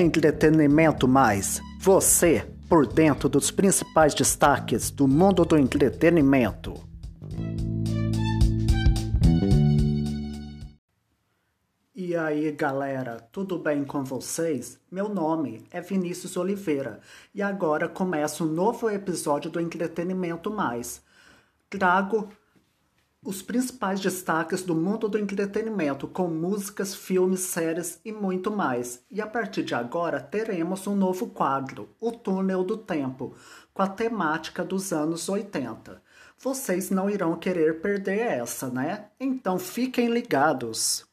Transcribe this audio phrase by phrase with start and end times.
[0.00, 1.60] Entretenimento Mais.
[1.80, 6.74] Você por dentro dos principais destaques do mundo do entretenimento.
[11.94, 14.78] E aí, galera, tudo bem com vocês?
[14.90, 17.00] Meu nome é Vinícius Oliveira
[17.34, 21.02] e agora começa um novo episódio do Entretenimento Mais.
[21.70, 22.28] Trago
[23.26, 29.02] os principais destaques do mundo do entretenimento, com músicas, filmes, séries e muito mais.
[29.10, 33.34] E a partir de agora teremos um novo quadro, O Túnel do Tempo,
[33.74, 36.00] com a temática dos anos 80.
[36.38, 39.06] Vocês não irão querer perder essa, né?
[39.18, 41.04] Então fiquem ligados.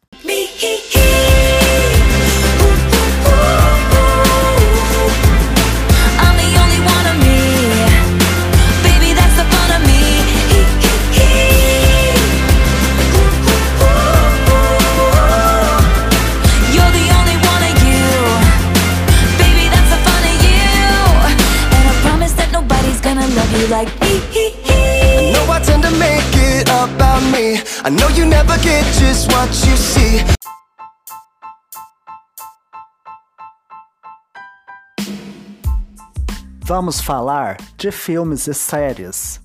[23.74, 24.14] Like me
[24.70, 27.58] I know I tend to make it about me.
[27.84, 30.22] I know you never get just what you see.
[36.66, 39.42] Vamos falar de filmes e séries.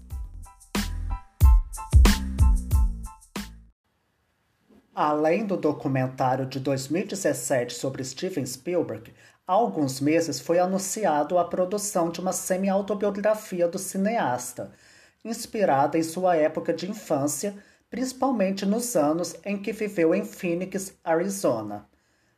[4.94, 9.12] Além do documentário de 2017 sobre Steven Spielberg,
[9.48, 14.72] Há alguns meses foi anunciado a produção de uma semi-autobiografia do cineasta,
[15.24, 17.56] inspirada em sua época de infância,
[17.88, 21.88] principalmente nos anos em que viveu em Phoenix, Arizona.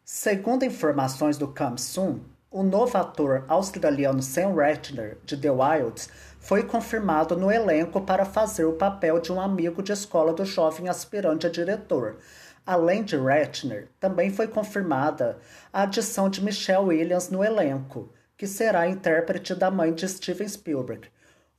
[0.04, 7.36] Segundo informações do Comsum, o novo ator australiano Sam Ratner, de The Wilds, foi confirmado
[7.36, 11.50] no elenco para fazer o papel de um amigo de escola do jovem aspirante a
[11.50, 12.18] diretor,
[12.64, 15.38] Além de Ratner, também foi confirmada
[15.72, 20.48] a adição de Michelle Williams no elenco, que será a intérprete da mãe de Steven
[20.48, 21.08] Spielberg.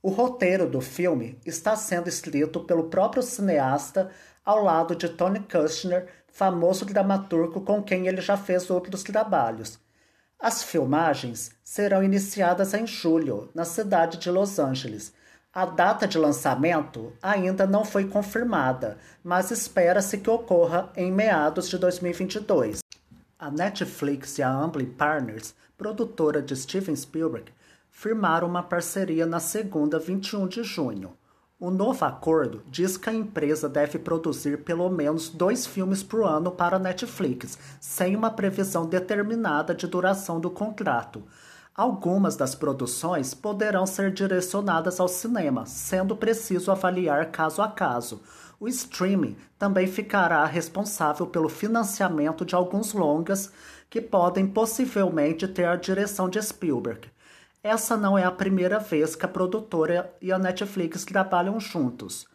[0.02, 4.10] O roteiro do filme está sendo escrito pelo próprio cineasta
[4.44, 9.78] ao lado de Tony Kushner, famoso dramaturgo com quem ele já fez outros trabalhos.
[10.38, 15.12] As filmagens serão iniciadas em julho, na cidade de Los Angeles,
[15.54, 21.76] a data de lançamento ainda não foi confirmada, mas espera-se que ocorra em meados de
[21.76, 22.78] 2022.
[23.38, 27.52] A Netflix e a Amblin Partners, produtora de Steven Spielberg,
[27.90, 31.12] firmaram uma parceria na segunda 21 de junho.
[31.60, 36.50] O novo acordo diz que a empresa deve produzir pelo menos dois filmes por ano
[36.50, 41.22] para a Netflix, sem uma previsão determinada de duração do contrato.
[41.74, 48.20] Algumas das produções poderão ser direcionadas ao cinema, sendo preciso avaliar caso a caso.
[48.60, 53.50] O streaming também ficará responsável pelo financiamento de alguns longas
[53.88, 57.10] que podem possivelmente ter a direção de Spielberg.
[57.62, 62.26] Essa não é a primeira vez que a produtora e a Netflix trabalham juntos.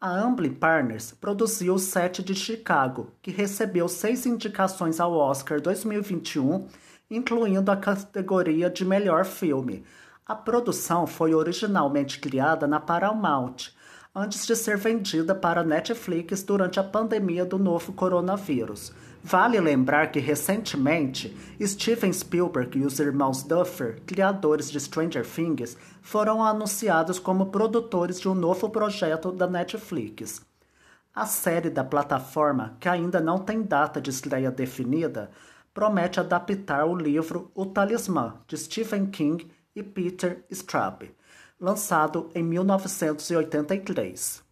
[0.00, 6.68] A Amblin Partners produziu o Set de Chicago, que recebeu seis indicações ao Oscar 2021
[7.10, 9.84] incluindo a categoria de melhor filme.
[10.26, 13.72] A produção foi originalmente criada na Paramount,
[14.14, 18.92] antes de ser vendida para Netflix durante a pandemia do novo coronavírus.
[19.22, 26.42] Vale lembrar que recentemente Steven Spielberg e os irmãos Duffer, criadores de Stranger Things, foram
[26.42, 30.40] anunciados como produtores de um novo projeto da Netflix.
[31.14, 35.30] A série da plataforma, que ainda não tem data de estreia definida,
[35.78, 41.08] promete adaptar o livro O Talismã, de Stephen King e Peter Straub,
[41.60, 44.42] lançado em 1983.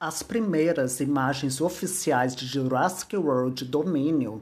[0.00, 4.38] As primeiras imagens oficiais de Jurassic World Dominion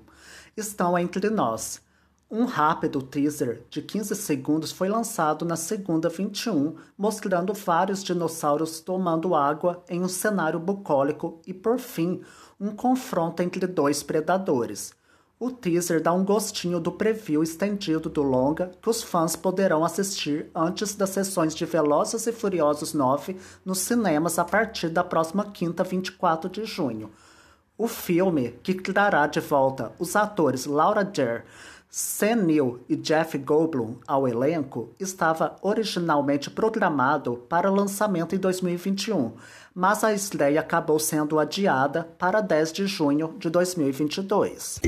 [0.56, 1.82] estão entre nós.
[2.30, 9.34] Um rápido teaser de 15 segundos foi lançado na segunda 21, mostrando vários dinossauros tomando
[9.34, 12.22] água em um cenário bucólico e, por fim,
[12.60, 14.96] um confronto entre dois predadores.
[15.40, 20.50] O teaser dá um gostinho do preview estendido do longa que os fãs poderão assistir
[20.52, 25.84] antes das sessões de Velozes e Furiosos 9 nos cinemas a partir da próxima quinta,
[25.84, 27.08] 24 de junho.
[27.76, 31.44] O filme, que trará de volta os atores Laura Dern,
[31.88, 39.34] Sam Neill e Jeff Goldblum ao elenco, estava originalmente programado para lançamento em 2021,
[39.72, 44.80] mas a estreia acabou sendo adiada para 10 de junho de 2022.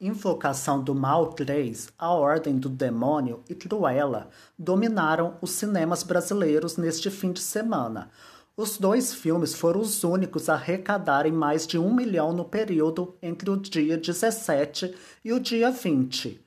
[0.00, 7.10] Invocação do Mal 3, A Ordem do Demônio e Cruella dominaram os cinemas brasileiros neste
[7.10, 8.08] fim de semana.
[8.56, 13.50] Os dois filmes foram os únicos a arrecadarem mais de um milhão no período entre
[13.50, 16.46] o dia 17 e o dia 20.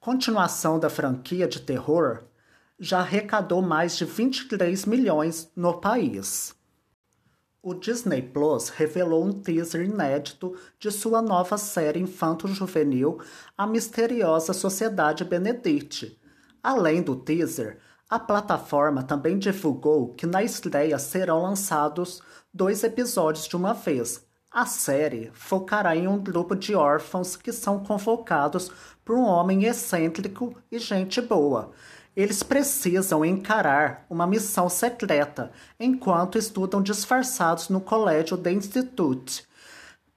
[0.00, 2.22] Continuação da franquia de terror,
[2.80, 6.55] já arrecadou mais de 23 milhões no país.
[7.68, 13.18] O Disney Plus revelou um teaser inédito de sua nova série infanto-juvenil
[13.58, 16.16] A Misteriosa Sociedade Benedict.
[16.62, 22.22] Além do teaser, a plataforma também divulgou que na estreia serão lançados
[22.54, 24.24] dois episódios de uma vez.
[24.48, 28.70] A série focará em um grupo de órfãos que são convocados
[29.04, 31.72] por um homem excêntrico e gente boa.
[32.16, 39.44] Eles precisam encarar uma missão secreta enquanto estudam disfarçados no colégio The Institute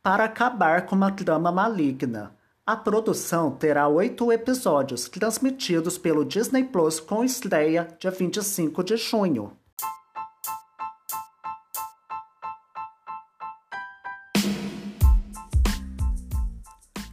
[0.02, 2.34] para acabar com uma trama maligna.
[2.66, 9.52] A produção terá oito episódios transmitidos pelo Disney Plus com estreia dia 25 de junho.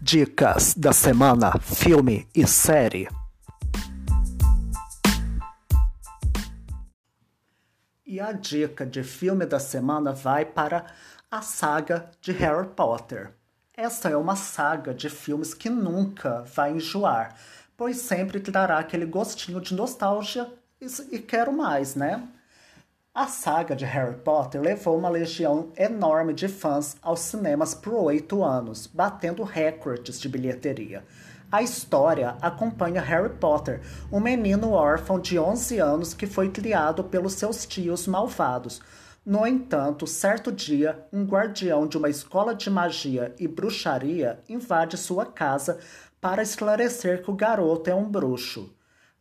[0.00, 3.08] Dicas da semana: filme e série.
[8.08, 10.86] E a dica de filme da semana vai para
[11.28, 13.32] a saga de Harry Potter.
[13.76, 17.34] Esta é uma saga de filmes que nunca vai enjoar,
[17.76, 20.48] pois sempre trará aquele gostinho de nostalgia
[20.80, 20.86] e,
[21.16, 22.28] e quero mais, né?
[23.12, 28.44] A saga de Harry Potter levou uma legião enorme de fãs aos cinemas por oito
[28.44, 31.02] anos, batendo recordes de bilheteria.
[31.50, 37.34] A história acompanha Harry Potter, um menino órfão de 11 anos que foi criado pelos
[37.34, 38.82] seus tios malvados,
[39.24, 45.24] no entanto, certo dia, um guardião de uma escola de magia e bruxaria invade sua
[45.24, 45.78] casa
[46.20, 48.74] para esclarecer que o garoto é um bruxo.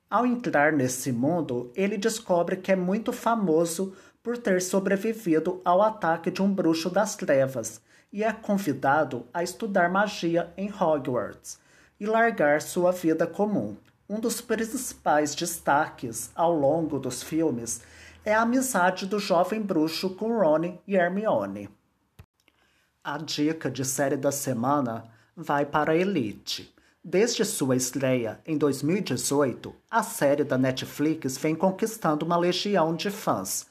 [0.09, 3.93] Ao entrar nesse mundo, ele descobre que é muito famoso
[4.23, 7.81] por ter sobrevivido ao ataque de um bruxo das trevas
[8.11, 11.63] e é convidado a estudar magia em Hogwarts
[11.99, 13.75] e largar sua vida comum.
[14.07, 17.81] Um dos principais destaques ao longo dos filmes
[18.23, 21.69] é a amizade do jovem bruxo com Ron e Hermione.
[23.03, 25.05] A dica de série da semana
[25.35, 26.73] vai para Elite.
[27.03, 33.67] Desde sua estreia em 2018, a série da Netflix vem conquistando uma legião de fãs.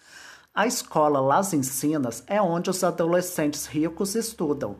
[0.54, 4.76] A escola Las Ensinas é onde os adolescentes ricos estudam.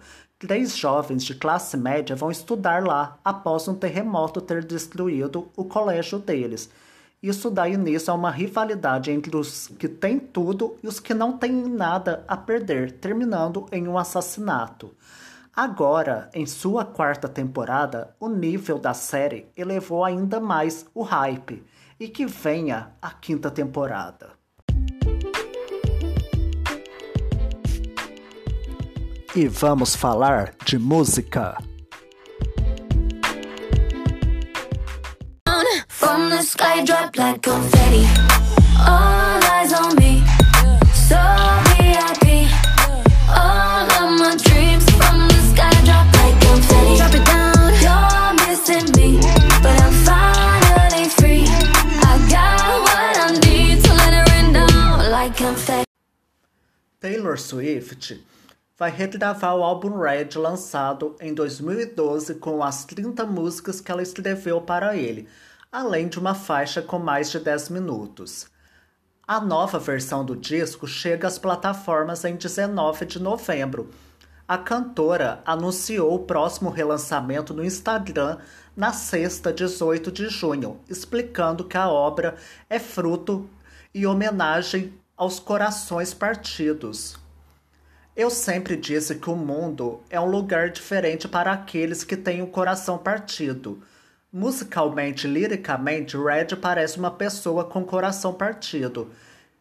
[0.47, 6.19] Três jovens de classe média vão estudar lá após um terremoto ter destruído o colégio
[6.19, 6.71] deles
[7.25, 11.39] isso dá início a uma rivalidade entre os que têm tudo e os que não
[11.39, 14.95] têm nada a perder, terminando em um assassinato.
[15.57, 21.65] Agora, em sua quarta temporada, o nível da série elevou ainda mais o hype
[21.99, 24.33] e que venha a quinta temporada.
[29.37, 31.59] E vamos falar de música.
[35.89, 38.07] From the sky drop like confetti.
[38.79, 40.23] All eyes on me.
[40.95, 41.19] So
[41.75, 42.47] VIP
[43.29, 46.97] All of my dreams From the sky drop like confetti.
[46.97, 47.73] Drop it down.
[47.83, 49.19] You're missing me
[49.63, 51.45] But I'm finally free.
[51.49, 55.85] I got what I need To let it rain down like confetti.
[57.01, 58.13] Taylor Swift
[58.77, 64.61] vai regravar o álbum Red lançado em 2012 com as 30 músicas que ela escreveu
[64.61, 65.29] para ele,
[65.71, 68.47] além de uma faixa com mais de 10 minutos.
[69.27, 73.91] A nova versão do disco chega às plataformas em 19 de novembro.
[74.47, 78.39] A cantora anunciou o próximo relançamento no Instagram
[78.77, 82.35] na sexta, 18 de junho, explicando que a obra
[82.69, 83.49] é fruto
[83.95, 87.24] e homenagem aos corações partidos.
[88.17, 92.47] Eu sempre disse que o mundo é um lugar diferente para aqueles que têm o
[92.47, 93.83] coração partido.
[94.33, 99.11] Musicalmente, liricamente, Red parece uma pessoa com coração partido.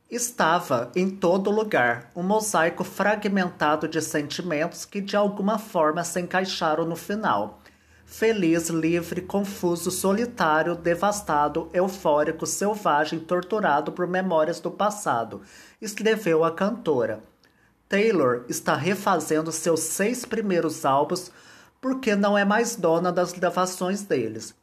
[0.08, 6.86] Estava em todo lugar, um mosaico fragmentado de sentimentos que de alguma forma se encaixaram
[6.86, 7.60] no final.
[8.06, 15.42] Feliz, livre, confuso, solitário, devastado, eufórico, selvagem, torturado por memórias do passado,
[15.82, 17.33] escreveu a cantora.
[17.88, 21.32] Taylor está refazendo seus seis primeiros álbuns
[21.80, 24.56] porque não é mais dona das gravações deles.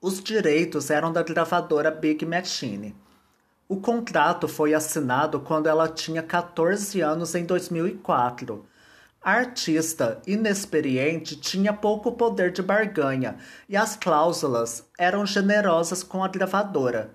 [0.00, 2.96] Os direitos eram da gravadora Big Machine.
[3.68, 8.64] O contrato foi assinado quando ela tinha 14 anos em 2004.
[9.22, 13.36] A artista inexperiente tinha pouco poder de barganha
[13.68, 17.10] e as cláusulas eram generosas com a gravadora.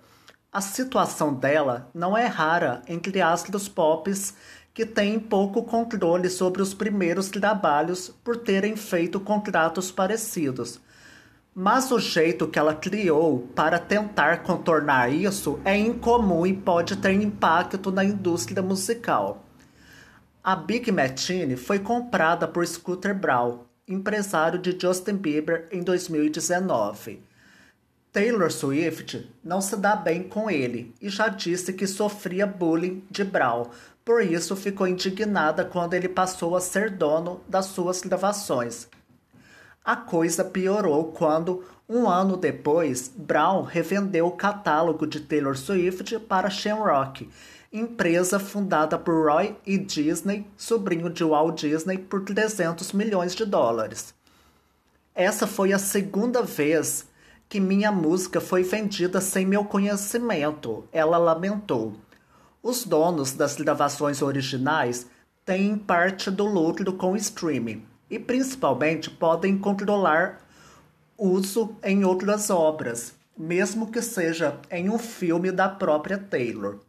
[0.53, 4.36] A situação dela não é rara entre astros pops
[4.75, 10.82] que têm pouco controle sobre os primeiros trabalhos por terem feito contratos parecidos.
[11.55, 17.13] Mas o jeito que ela criou para tentar contornar isso é incomum e pode ter
[17.13, 19.46] impacto na indústria musical.
[20.44, 27.24] A Big Machine foi comprada por Scooter Braun, empresário de Justin Bieber, em 2019.
[28.12, 33.25] Taylor Swift não se dá bem com ele e já disse que sofria bullying de
[33.25, 33.70] Brown,
[34.06, 38.88] por isso ficou indignada quando ele passou a ser dono das suas gravações.
[39.84, 46.52] A coisa piorou quando, um ano depois, Brown revendeu o catálogo de Taylor Swift para
[46.52, 47.28] Shamrock,
[47.74, 49.78] empresa fundada por Roy E.
[49.78, 54.14] Disney, sobrinho de Walt Disney, por 300 milhões de dólares.
[55.16, 57.08] Essa foi a segunda vez
[57.50, 61.96] que minha música foi vendida sem meu conhecimento, ela lamentou.
[62.65, 65.05] Os donos das gravações originais
[65.45, 70.41] têm parte do lucro com o streaming e principalmente podem controlar
[71.15, 76.79] uso em outras obras, mesmo que seja em um filme da própria Taylor.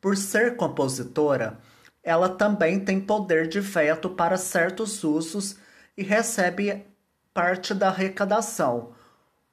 [0.00, 1.58] Por ser compositora,
[2.02, 5.56] ela também tem poder de veto para certos usos
[5.94, 6.82] e recebe
[7.34, 8.94] parte da arrecadação,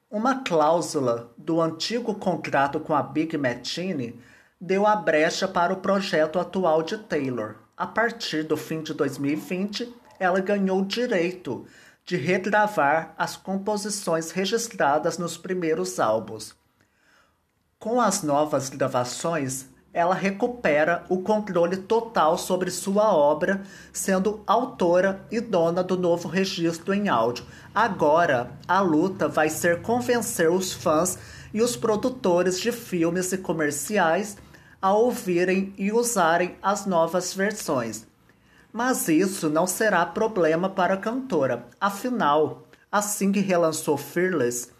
[0.10, 4.18] uma cláusula do antigo contrato com a Big Machine
[4.60, 7.56] deu a brecha para o projeto atual de Taylor.
[7.76, 11.66] A partir do fim de 2020, ela ganhou o direito
[12.04, 16.56] de regravar as composições registradas nos primeiros álbuns.
[17.78, 23.62] Com as novas gravações, ela recupera o controle total sobre sua obra,
[23.94, 27.46] sendo autora e dona do novo registro em áudio.
[27.74, 31.20] Agora, a luta vai ser convencer os fãs
[31.54, 34.38] e os produtores de filmes e comerciais
[34.88, 38.08] a ouvirem e usarem as novas versões.
[38.72, 44.72] Mas isso não será problema para a cantora, afinal, assim que relançou Fearless,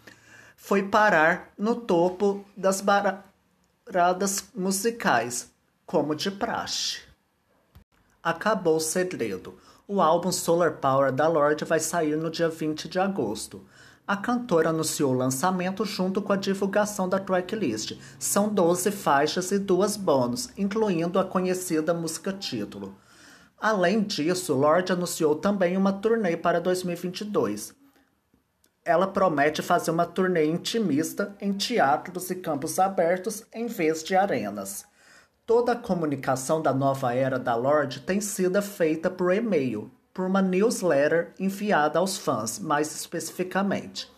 [0.56, 3.22] foi parar no topo das bar
[3.84, 5.52] paradas musicais,
[5.84, 7.02] como de praxe.
[8.22, 9.58] Acabou o segredo.
[9.86, 13.62] O álbum Solar Power da Lorde vai sair no dia 20 de agosto.
[14.08, 17.92] A cantora anunciou o lançamento junto com a divulgação da tracklist.
[18.18, 22.96] São 12 faixas e duas bônus, incluindo a conhecida música título.
[23.60, 27.76] Além disso, Lorde anunciou também uma turnê para 2022
[28.88, 34.86] ela promete fazer uma turnê intimista em teatros e campos abertos em vez de arenas.
[35.44, 40.42] Toda a comunicação da nova era da Lorde tem sido feita por e-mail, por uma
[40.42, 44.10] newsletter enviada aos fãs, mais especificamente.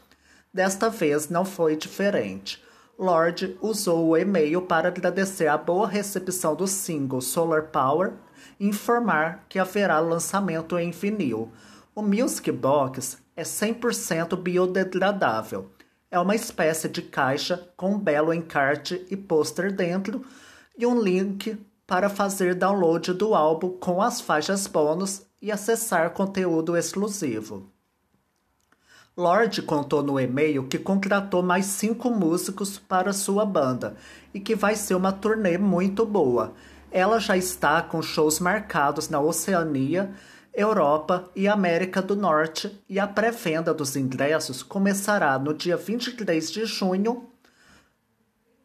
[0.50, 2.59] Desta vez não foi diferente.
[2.99, 8.14] Lorde usou o e-mail para agradecer a boa recepção do single Solar Power
[8.59, 11.52] e informar que haverá lançamento em vinil.
[11.95, 15.71] O Music Box é 100% biodegradável.
[16.11, 20.25] É uma espécie de caixa com um belo encarte e pôster dentro
[20.78, 26.76] e um link para fazer download do álbum com as faixas bônus e acessar conteúdo
[26.76, 27.70] exclusivo.
[29.16, 33.97] Lorde contou no e-mail que contratou mais cinco músicos para sua banda
[34.32, 36.54] e que vai ser uma turnê muito boa.
[36.90, 40.14] Ela já está com shows marcados na Oceania
[40.52, 46.64] Europa e América do Norte e a pré-venda dos ingressos começará no dia 23 de
[46.64, 47.30] junho,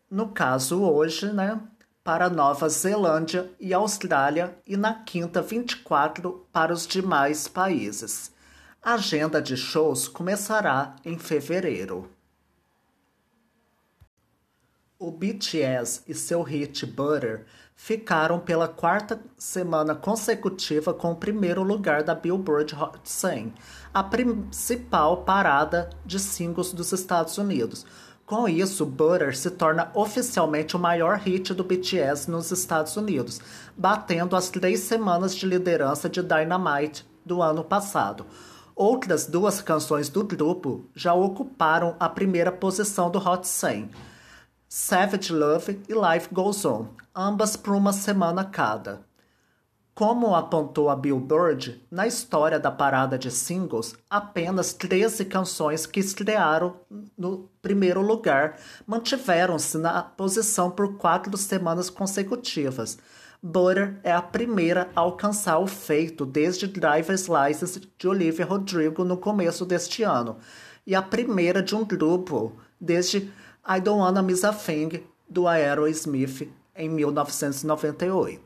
[0.10, 1.60] no caso hoje, né,
[2.06, 8.32] para Nova Zelândia e Austrália e na quinta 24 para os demais países.
[8.80, 12.08] A agenda de shows começará em fevereiro.
[15.00, 22.04] O BTS e seu hit Butter ficaram pela quarta semana consecutiva com o primeiro lugar
[22.04, 23.52] da Billboard Hot 100,
[23.92, 27.84] a principal parada de singles dos Estados Unidos.
[28.26, 33.40] Com isso, Butter se torna oficialmente o maior hit do BTS nos Estados Unidos,
[33.78, 38.26] batendo as três semanas de liderança de Dynamite do ano passado.
[38.76, 43.92] Outras duas canções do grupo já ocuparam a primeira posição do Hot 100.
[44.68, 49.02] Savage Love e Life Goes On, ambas por uma semana cada.
[49.96, 56.76] Como apontou a Billboard, na história da parada de singles, apenas 13 canções que estrearam
[57.18, 62.98] no primeiro lugar mantiveram-se na posição por quatro semanas consecutivas.
[63.42, 69.16] Butter é a primeira a alcançar o feito desde Driver's License de Olivia Rodrigo no
[69.16, 70.36] começo deste ano,
[70.86, 73.32] e a primeira de um grupo desde
[73.66, 78.45] I Don't Wanna Miss a Thing, do Aerosmith, em 1998.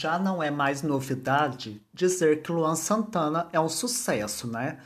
[0.00, 4.78] Já não é mais novidade dizer que Luan Santana é um sucesso, né?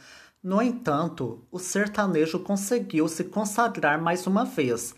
[0.42, 4.92] No entanto, o sertanejo conseguiu se consagrar mais uma vez.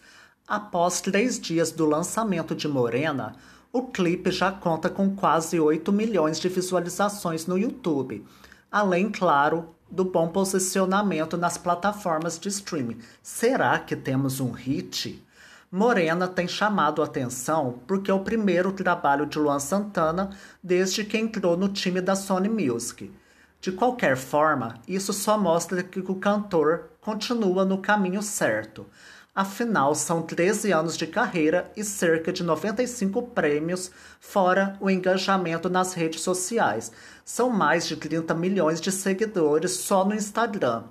[0.49, 3.37] Após três dias do lançamento de Morena,
[3.71, 8.25] o clipe já conta com quase 8 milhões de visualizações no YouTube,
[8.73, 13.01] além, claro, do bom posicionamento nas plataformas de streaming.
[13.23, 15.23] Será que temos um hit?
[15.71, 20.31] Morena tem chamado atenção porque é o primeiro trabalho de Luan Santana
[20.63, 23.13] desde que entrou no time da Sony Music.
[23.61, 28.87] De qualquer forma, isso só mostra que o cantor continua no caminho certo.
[29.35, 35.95] Afinal, são 13 anos de carreira e cerca de 95 prêmios, fora o engajamento nas
[35.95, 36.93] redes sociais.
[37.25, 40.85] São mais de 30 milhões de seguidores só no Instagram.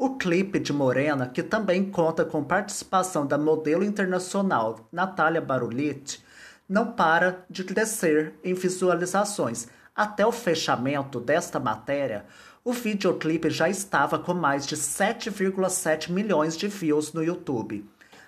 [0.00, 6.24] O clipe de Morena, que também conta com participação da modelo internacional Natália Barulitti,
[6.68, 9.66] não para de crescer em visualizações.
[9.96, 12.26] Até o fechamento desta matéria,
[12.62, 17.84] o videoclipe já estava com mais de 7,7 milhões de views no YouTube,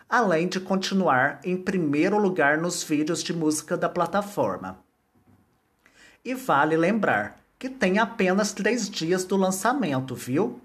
[0.09, 4.81] além de continuar em primeiro lugar nos vídeos de música da plataforma.
[6.25, 10.61] E vale lembrar que tem apenas três dias do lançamento, viu?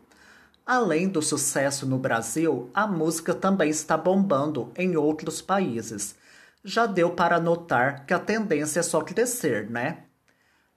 [0.65, 6.15] Além do sucesso no Brasil, a música também está bombando em outros países.
[6.63, 10.05] Já deu para notar que a tendência é só crescer, né?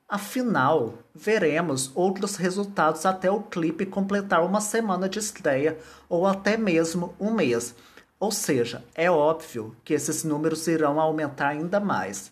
[0.06, 7.14] Afinal, veremos outros resultados até o clipe completar uma semana de estreia ou até mesmo
[7.18, 7.74] um mês.
[8.20, 12.30] Ou seja, é óbvio que esses números irão aumentar ainda mais.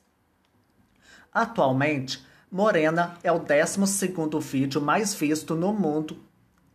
[1.32, 3.80] Atualmente, Morena é o 12
[4.40, 6.25] vídeo mais visto no mundo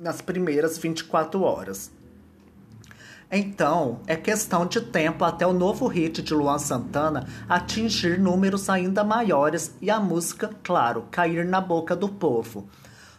[0.01, 1.91] nas primeiras 24 horas.
[3.31, 9.03] Então, é questão de tempo até o novo hit de Luan Santana atingir números ainda
[9.03, 12.67] maiores e a música, claro, cair na boca do povo.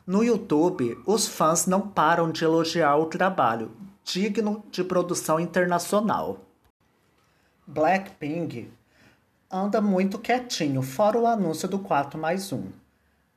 [0.04, 3.70] No YouTube, os fãs não param de elogiar o trabalho,
[4.04, 6.40] digno de produção internacional.
[7.64, 8.70] Blackpink
[9.48, 12.81] anda muito quietinho, fora o anúncio do 4 mais 1.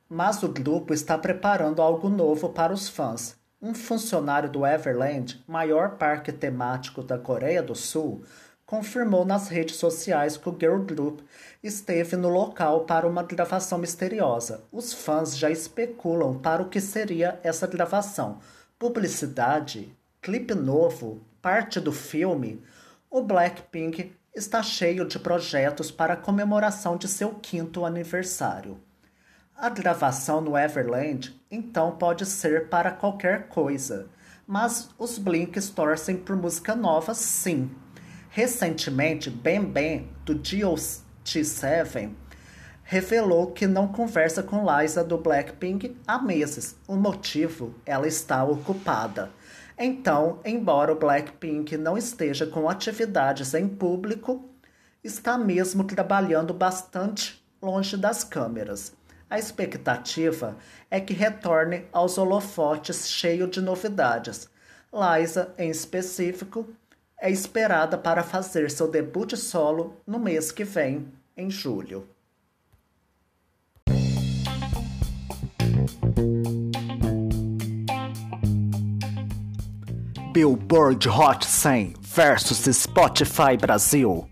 [0.08, 3.36] Mas o grupo está preparando algo novo para os fãs.
[3.60, 8.22] Um funcionário do Everland, maior parque temático da Coreia do Sul,
[8.64, 11.20] confirmou nas redes sociais que o girl group
[11.62, 14.62] esteve no local para uma gravação misteriosa.
[14.70, 18.38] Os fãs já especulam para o que seria essa gravação.
[18.78, 19.92] Publicidade?
[20.22, 21.20] Clipe novo?
[21.42, 22.62] Parte do filme?
[23.10, 28.78] O Blackpink está cheio de projetos para a comemoração de seu quinto aniversário.
[29.58, 34.06] A gravação no Everland então pode ser para qualquer coisa,
[34.46, 37.70] mas os Blinks torcem por música nova sim.
[38.28, 42.12] Recentemente, Ben Ben, do GOT7,
[42.82, 46.76] revelou que não conversa com Liza do Blackpink há meses.
[46.86, 47.74] O motivo?
[47.86, 49.30] Ela está ocupada.
[49.78, 54.50] Então, embora o Blackpink não esteja com atividades em público,
[55.02, 58.95] está mesmo trabalhando bastante longe das câmeras.
[59.28, 60.56] A expectativa
[60.88, 64.48] é que retorne aos holofotes cheio de novidades.
[64.92, 66.68] Liza, em específico,
[67.20, 72.08] é esperada para fazer seu debut solo no mês que vem, em julho.
[80.32, 84.28] Billboard Hot 100 versus Spotify Brasil.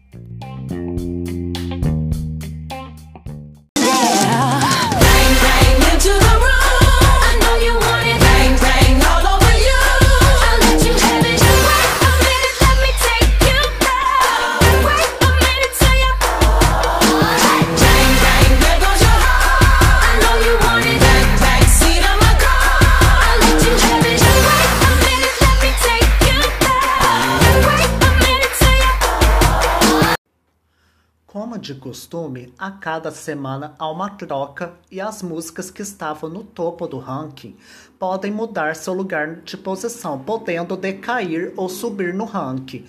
[31.64, 36.86] De costume, a cada semana há uma troca e as músicas que estavam no topo
[36.86, 37.56] do ranking
[37.98, 42.84] podem mudar seu lugar de posição, podendo decair ou subir no ranking.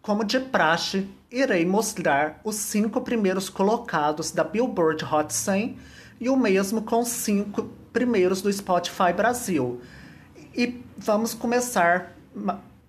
[0.00, 5.76] Como de praxe, irei mostrar os cinco primeiros colocados da Billboard Hot 100
[6.18, 9.82] e o mesmo com os cinco primeiros do Spotify Brasil.
[10.56, 12.16] E vamos começar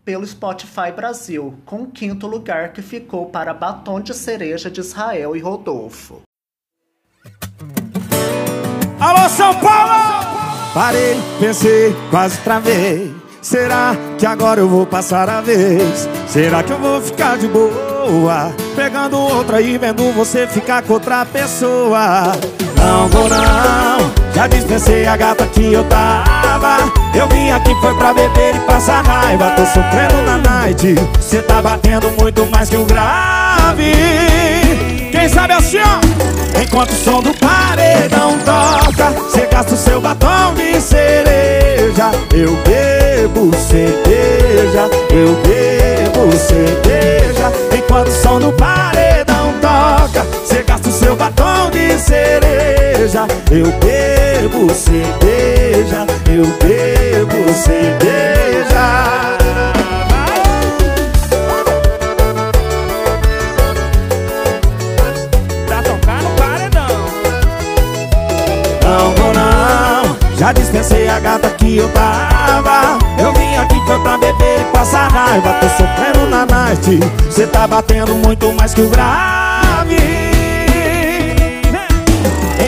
[0.03, 5.35] pelo Spotify Brasil, com o quinto lugar que ficou para Batom de Cereja de Israel
[5.35, 6.21] e Rodolfo.
[8.99, 10.41] Alô, São Paulo!
[10.73, 13.13] Parei, pensei, quase travei.
[13.41, 16.07] Será que agora eu vou passar a vez?
[16.27, 18.53] Será que eu vou ficar de boa?
[18.75, 22.33] Pegando outra e vendo você ficar com outra pessoa
[22.75, 26.78] Não vou não, já dispensei a gata que eu tava.
[27.13, 29.52] Eu vim aqui foi pra beber e passar raiva.
[29.52, 33.91] Tô sofrendo na night, cê tá batendo muito mais que o grave.
[35.12, 40.56] Quem sabe assim ó Enquanto o som do paredão toca Cê gasta o seu batom
[40.56, 42.12] de cereja.
[42.34, 47.52] Eu bebo cerveja Eu bebo cerveja.
[47.78, 48.70] Enquanto o som do paredão
[51.12, 59.12] Seu batom de cereja Eu bebo cerveja Eu bebo cerveja.
[70.38, 72.97] Já dispensei a gata que eu tava.
[73.19, 77.67] Eu vim aqui foi pra beber e passar raiva Tô sofrendo na night Cê tá
[77.67, 80.11] batendo muito mais que o grave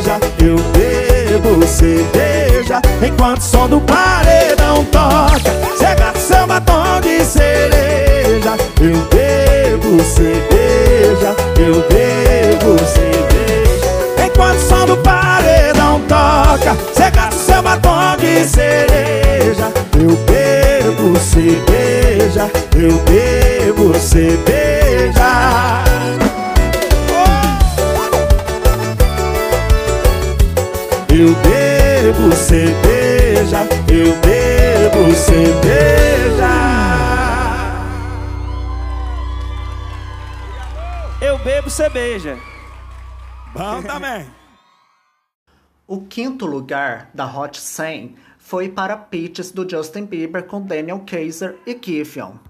[0.00, 5.50] cerveja, eu bebo cerveja Enquanto o som do paredão toca.
[5.76, 14.26] Cê gasta seu batom de cereja Eu bebo cerveja, eu bebo cerveja.
[14.26, 22.50] Enquanto o som do paredão toca Cê gasta seu batom de cereja Eu bebo cerveja,
[22.76, 25.80] eu bebo cerveja
[32.12, 36.50] bebo cerveja, eu bebo cerveja.
[41.20, 42.36] Eu bebo cerveja.
[43.54, 44.26] Bom também.
[45.86, 51.56] O quinto lugar da Hot 100 foi para Peaches do Justin Bieber com Daniel Kaiser
[51.64, 52.49] e Giveon.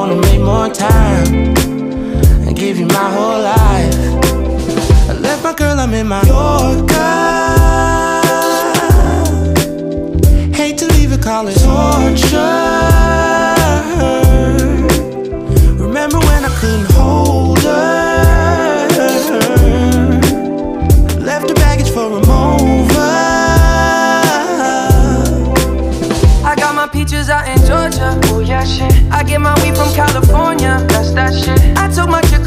[0.00, 1.26] Wanna make more time
[2.46, 3.94] and give you my whole life.
[5.10, 6.94] I left my girl, I'm in my Yorker.
[10.56, 12.69] Hate to leave it, call it torture.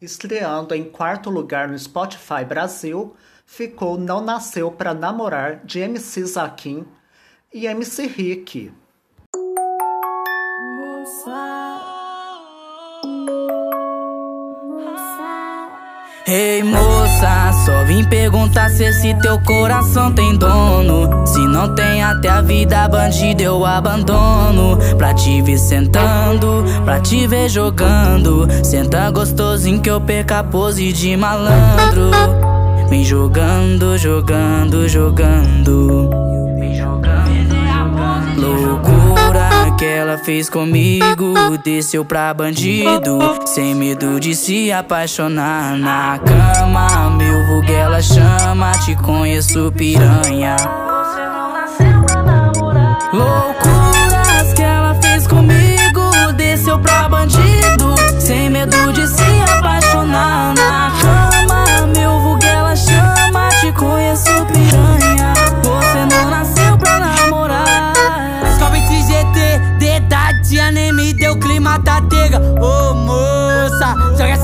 [0.00, 6.86] Estreando em quarto lugar no Spotify Brasil, ficou Não Nasceu Pra Namorar de MC Zaquim
[7.52, 8.72] e MC Rick.
[16.26, 16.99] Ei moça,
[17.64, 21.26] só vim perguntar se esse teu coração tem dono.
[21.26, 24.78] Se não tem até a vida bandida eu abandono.
[24.96, 28.48] Pra te ver sentando, pra te ver jogando.
[28.64, 32.10] Senta gostosinho que eu perca a pose de malandro.
[32.88, 36.10] Vem jogando, jogando, jogando.
[36.58, 37.24] Vem jogando,
[38.36, 38.66] jogando.
[38.66, 38.89] Loucura
[39.80, 41.32] que ela fez comigo.
[41.64, 45.74] Desceu pra bandido Sem medo de se apaixonar.
[45.78, 48.72] Na cama Meu vulgo ela chama.
[48.84, 50.56] Te conheço piranha.
[50.56, 52.98] Você não nasceu pra namorar.
[53.14, 53.69] Loucuras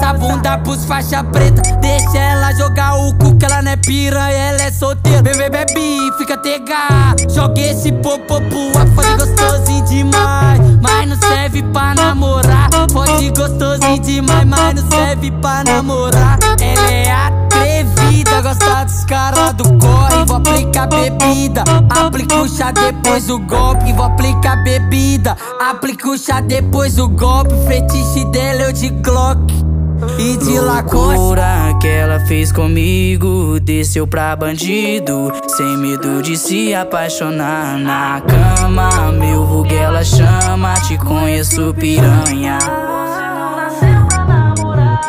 [0.07, 1.63] essa bunda pros faixa preta.
[1.81, 5.23] Deixa ela jogar o cu que ela não é piranha, ela é solteira.
[5.23, 7.15] Bebê, bebe, fica tega.
[7.29, 12.71] Joga esse popô pro ar, fode gostosinho demais Mas não serve pra namorar.
[12.93, 16.39] Fode gostosinho demais, mas não serve pra namorar.
[16.61, 23.29] Ela é atrevida, gosta dos caras do corre Vou aplicar bebida, aplica o chá depois
[23.29, 28.89] o golpe Vou aplicar bebida, aplica o chá depois o golpe Fetiche dela eu de
[28.91, 29.76] Glock
[30.19, 36.75] e de Lacoste Loucura que ela fez comigo Desceu pra bandido Sem medo de se
[36.75, 37.79] apaixonar.
[37.79, 42.59] Na cama Meu vulgo ela chama Te conheço piranha.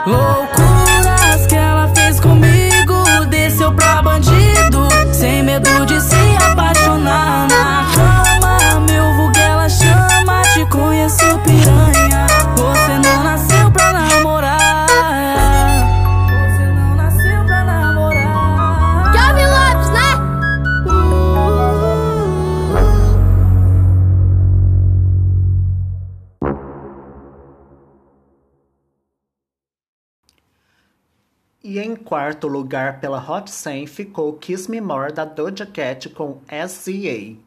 [0.05, 0.66] Você
[31.69, 36.39] E em quarto lugar pela Hot 100 ficou Kiss Me More da Doja Cat com
[36.47, 37.46] SZA.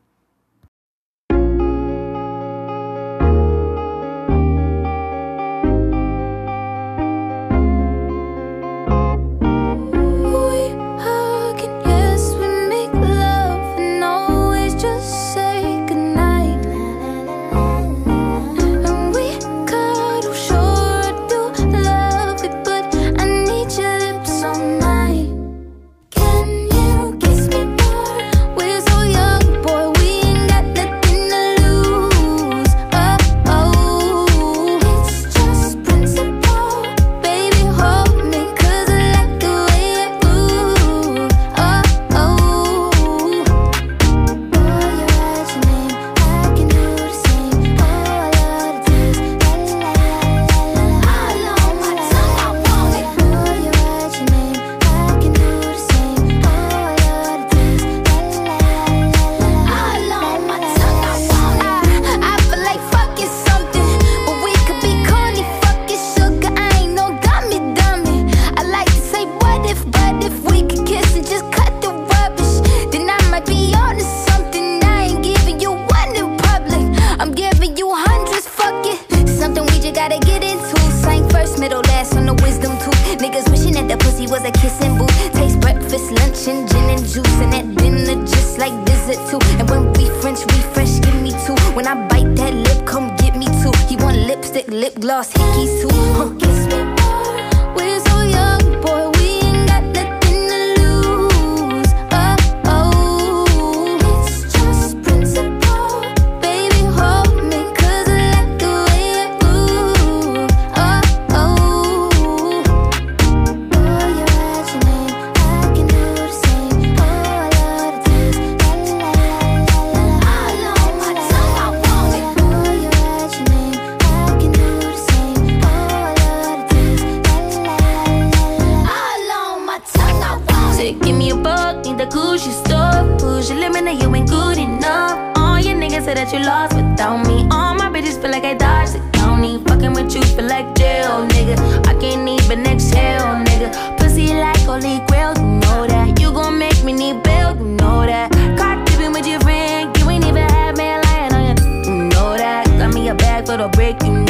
[137.01, 137.47] without me.
[137.51, 139.63] All my bitches feel like I dodged the county.
[139.65, 141.57] Fucking with you feel like jail, nigga.
[141.87, 143.69] I can't even exhale, nigga.
[143.99, 146.21] Pussy like Holy Grail, you know that.
[146.21, 148.31] You gon' make me need bail, you know that.
[148.59, 151.91] Caught dipping with your friend, you ain't even had man lying on you.
[151.91, 152.67] You know that.
[152.79, 154.30] Got me a bag for the break, you know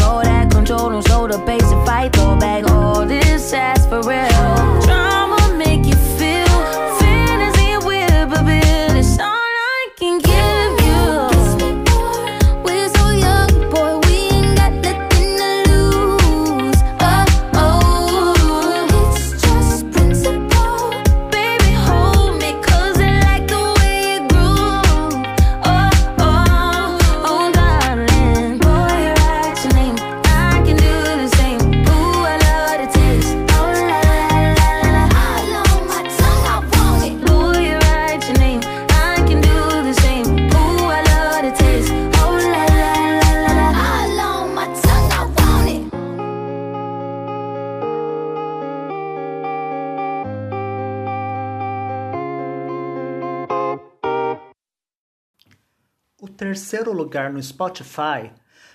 [56.71, 58.31] terceiro lugar no Spotify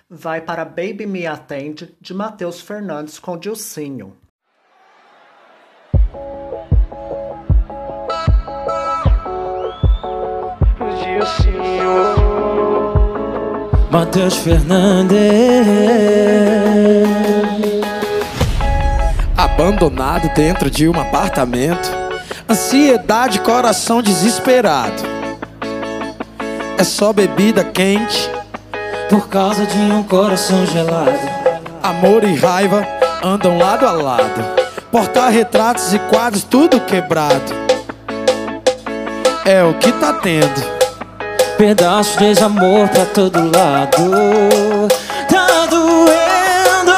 [0.10, 4.18] vai para Baby Me Atende, de Matheus Fernandes com Dilcinho.
[13.90, 15.18] Matheus Fernandes.
[19.38, 21.90] Abandonado dentro de um apartamento.
[22.50, 25.15] Ansiedade, coração desesperado
[26.78, 28.30] é só bebida quente.
[29.10, 31.20] Por causa de um coração gelado.
[31.82, 32.86] Amor e raiva
[33.24, 34.44] andam lado a lado.
[34.92, 37.54] Portar retratos e quadros tudo quebrado.
[39.46, 40.76] É o que tá tendo.
[41.58, 44.88] Pedaços de amor pra todo lado.
[45.30, 46.94] Tá doendo,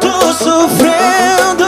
[0.00, 1.65] tô sofrendo.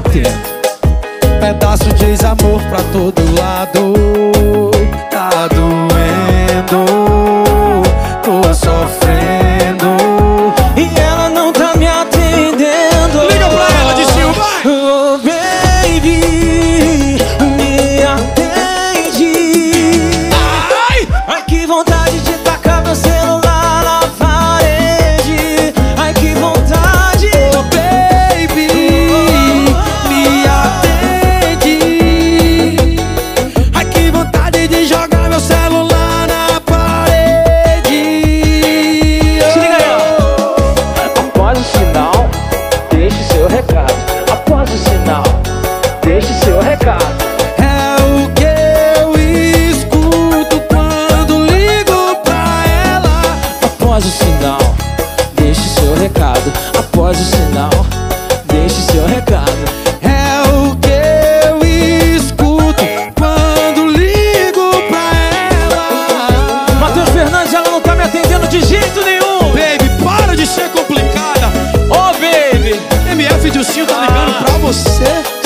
[0.00, 0.53] tá.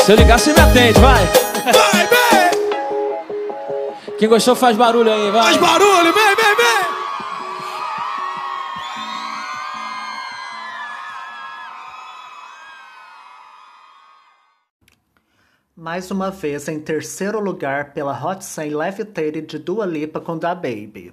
[0.09, 1.23] Se eu ligar, você me atende, vai.
[1.71, 2.49] Vai, vem.
[4.17, 5.43] Quem gostou faz barulho aí, vai.
[5.43, 6.89] Faz barulho, vem, vem, vem.
[15.77, 20.55] Mais uma vez em terceiro lugar pela Hot 100 Levitated de Dua Lipa com Da
[20.55, 21.13] Baby.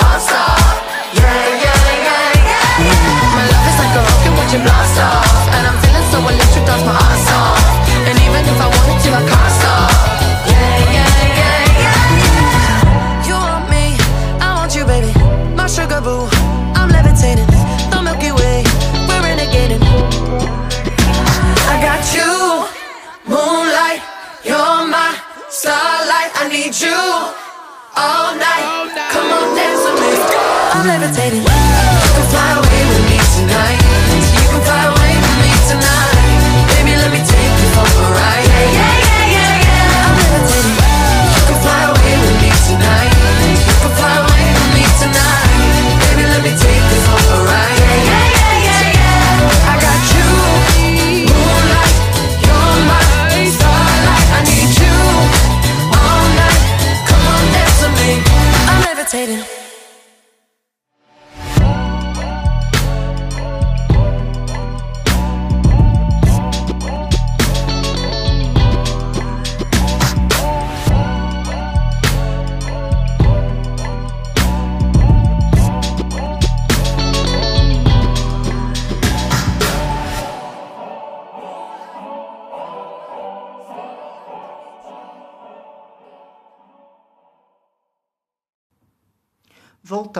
[0.00, 0.51] wanted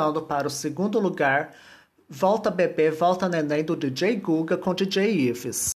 [0.02, 1.52] Voltando para o segundo lugar,
[2.10, 5.70] Volta Bebê, Volta Neném do DJ Guga com DJ Ives.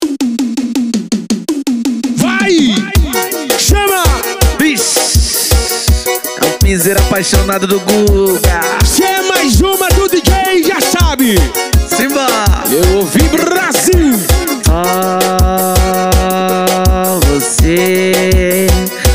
[2.15, 2.49] Vai!
[3.59, 4.03] Chama!
[6.41, 8.61] É um piseiro apaixonado do Guga.
[8.83, 11.35] Se é mais uma do DJ, já sabe!
[11.87, 12.25] Simba!
[12.71, 14.17] Eu ouvi Brasil!
[14.71, 15.75] Ah,
[17.27, 18.65] você,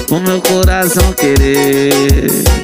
[0.09, 2.60] o meu coração querer.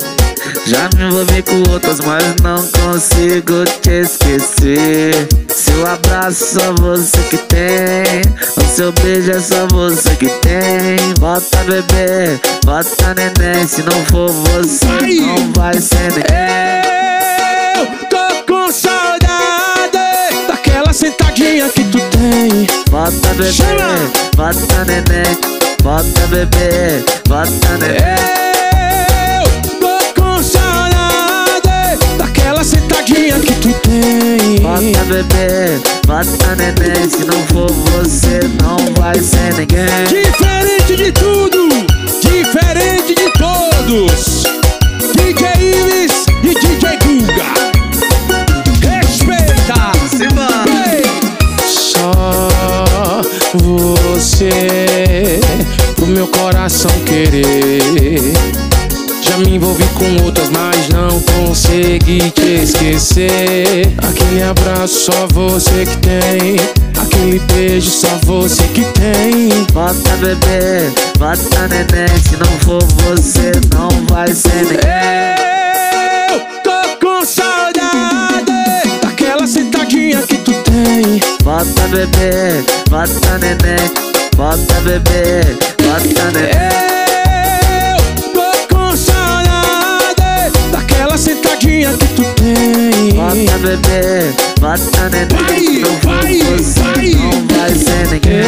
[0.66, 5.28] Já me envolvi com outras, mas não consigo te esquecer.
[5.48, 8.22] Seu abraço só você que tem.
[8.56, 11.14] O seu beijo é só você que tem.
[11.20, 13.64] Bota bebê, bota neném.
[13.68, 16.82] Se não for você, não vai ser ninguém.
[17.78, 19.28] Eu tô com saudade
[20.48, 22.66] daquela sentadinha que tu tem.
[22.90, 25.38] Bota bebê, bota neném.
[25.80, 28.55] Bota bebê, bota neném.
[34.76, 37.08] Bota bebê, bota neném.
[37.08, 39.86] Se não for você, não vai ser ninguém.
[40.06, 41.66] Diferente de tudo,
[42.20, 44.25] diferente de todos.
[62.18, 63.94] Te esquecer.
[63.98, 66.56] Aquele abraço só você que tem.
[67.00, 69.48] Aquele beijo só você que tem.
[69.72, 72.08] Bota bebê, bota neném.
[72.22, 75.36] Se não for você, não vai ser ninguém.
[76.30, 78.52] Eu tô com saudade
[79.02, 81.20] daquela sentadinha que tu tem.
[81.42, 83.90] Bota bebê, bota neném.
[84.36, 87.05] Bota bebê, bota neném.
[91.76, 93.12] Sentadinha que tu tem.
[93.14, 95.28] Bota bebê, bota neném.
[95.58, 98.42] Se não for você, não vai ser ninguém.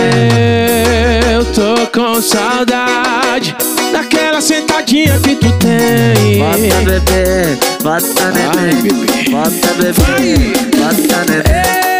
[1.32, 3.54] Eu tô com saudade
[3.92, 6.38] daquela sentadinha que tu tem.
[6.38, 9.30] Bota bebê, bota neném.
[9.30, 11.97] Bota bebê, bota neném.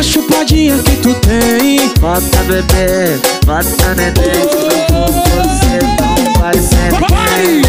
[0.00, 1.88] Daquela chupadinha que tu tem.
[2.00, 4.14] Bota bebê, bota neném.
[4.90, 7.62] Você, não vai ser Papai!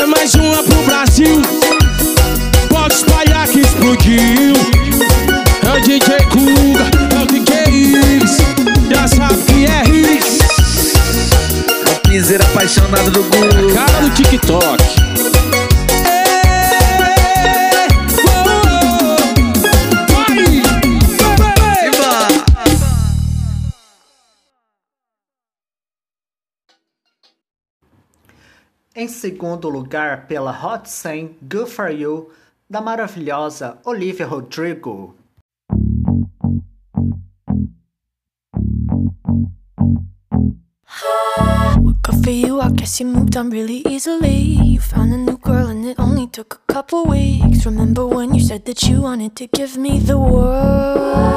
[0.00, 1.42] É mais uma pro Brasil.
[2.68, 4.54] Pode espalhar que explodiu.
[5.64, 8.38] É o DJ Kuga, é o DJ Ives.
[8.90, 10.38] Já sabe que é Riz.
[11.86, 13.74] É o piseiro apaixonado do Guga.
[13.74, 15.35] Cara do TikTok.
[28.98, 32.30] Em segundo lugar, pela Hot 100 Good For You,
[32.68, 35.14] da maravilhosa Olivia Rodrigo.
[42.24, 44.56] For you, I guess you moved on really easily.
[44.64, 47.66] You found a new girl and it only took a couple weeks.
[47.66, 51.36] Remember when you said that you wanted to give me the world?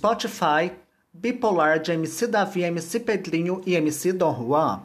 [0.00, 0.72] Spotify,
[1.12, 4.80] Bipolar de MC Davi, MC Pedrinho e MC Dom Juan.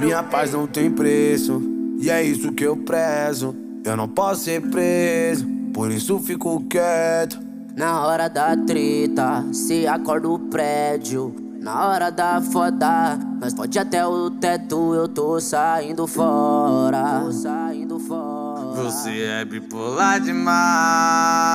[0.00, 1.62] Minha paz não tem preço,
[2.00, 3.54] e é isso que eu prezo.
[3.84, 7.38] Eu não posso ser preso, por isso fico quieto.
[7.76, 11.36] Na hora da treta, se acorda o prédio.
[11.60, 17.20] Na hora da foda, nós pode até o teto, eu tô saindo fora.
[17.24, 18.82] Tô saindo fora.
[18.82, 21.54] Você é bipolar demais.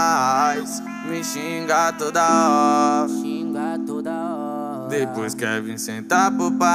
[1.08, 3.10] Me xinga toda hora.
[3.10, 4.88] Xinga toda hora.
[4.90, 6.68] Depois quer vir sentar pro pai.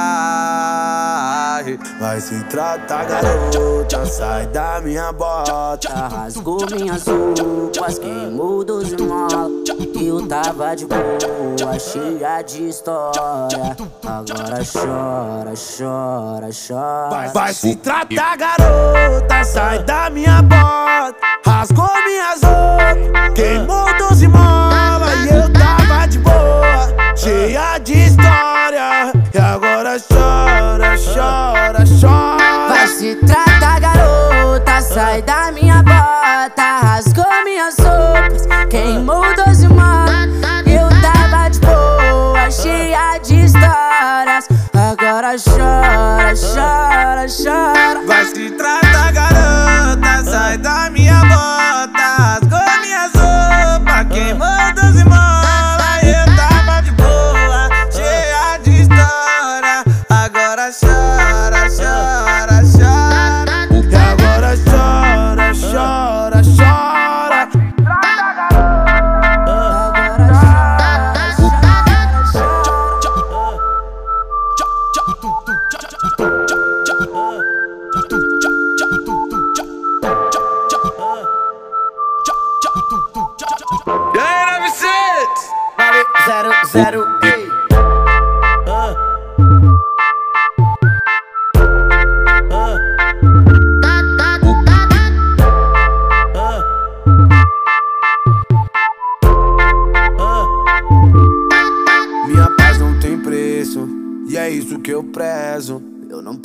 [1.97, 6.09] Vai se tratar, garota, sai da minha bota.
[6.09, 9.44] Rasgou minhas roupas, queimou dos mola.
[9.97, 13.77] Eu tava de boa, cheia de história.
[14.05, 17.09] Agora chora, chora, chora.
[17.09, 21.15] Vai, vai se tratar, garota, sai da minha bota.
[21.45, 25.15] Rasgou minhas roupas, queimou doze mola.
[25.23, 29.13] E eu tava de boa, cheia de história.
[29.33, 32.67] E agora chora, chora, chora.
[32.67, 35.64] Vai se tratar, garota, sai da minha
[45.37, 48.01] chora, chora, chora.
[48.05, 50.94] Vai se tratar, garota, sai da minha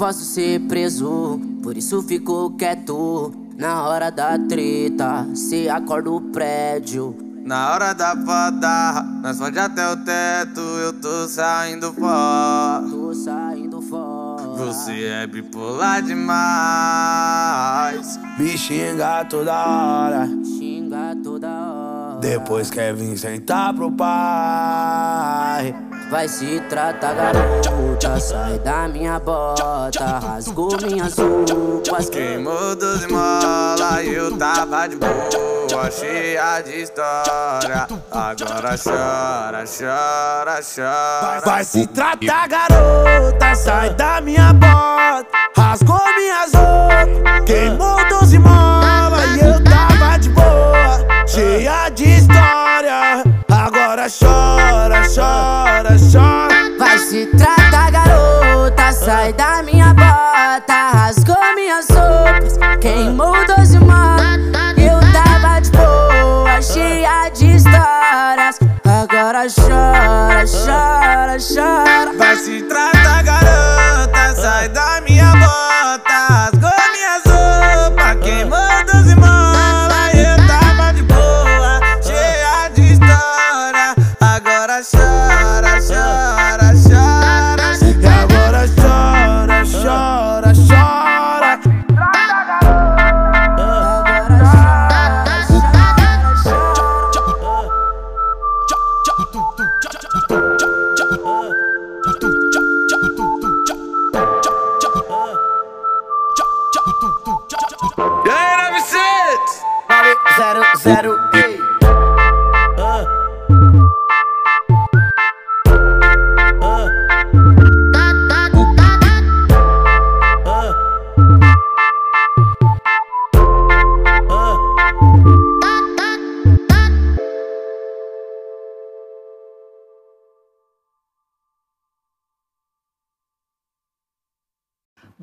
[0.00, 3.34] posso ser preso, por isso fico quieto.
[3.58, 7.14] Na hora da treta, se acorda o prédio.
[7.44, 12.82] Na hora da foda, nós pode até o teto, eu tô saindo fora.
[12.88, 14.48] Tô saindo fora.
[14.56, 17.38] Você é bipolar demais.
[18.38, 20.26] Me xinga toda hora.
[20.42, 22.20] Xinga toda hora.
[22.20, 25.89] Depois quer vir sentar pro pai.
[26.10, 30.18] Vai se tratar, garota, sai da minha bota.
[30.18, 37.86] Rasgou minhas roupas, Queimou doze mola e eu tava de boa, cheia de história.
[38.10, 41.40] Agora chora, chora, chora.
[41.44, 45.28] Vai se tratar, garota, sai da minha bota.
[45.56, 52.09] Rasgou minhas roupas, queimou doze mola e eu tava de boa, cheia de.
[54.00, 56.78] Agora chora, chora, chora.
[56.78, 60.90] Vai se tratar, garota, sai da minha bota.
[60.94, 64.38] Rasgou minhas roupas, queimou doze mola.
[64.78, 68.58] Eu tava de boa, cheia de histórias.
[68.86, 72.16] Agora chora, chora, chora.
[72.16, 74.99] Vai se tratar, garota, sai da minha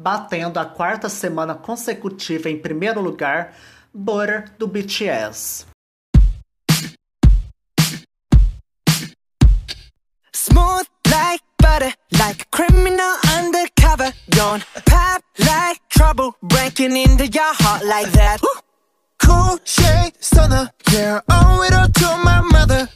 [0.08, 3.52] batendo a quarta semana consecutiva em primeiro lugar,
[3.94, 5.66] Butter do BTS.
[10.32, 14.14] Smooth like butter, like a criminal undercover.
[14.30, 18.40] Don't pop like trouble, breaking into your heart like that.
[19.20, 22.88] Cool shade stunner, yeah, owe it all to my mother.